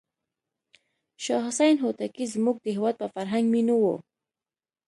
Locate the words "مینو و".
3.53-3.85